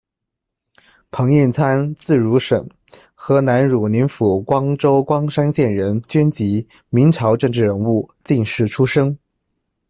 [1.11, 2.67] 彭应参，字汝省，
[3.13, 9.15] 河南汝宁府光州光山县人，军籍，明朝政治人物、进士出身。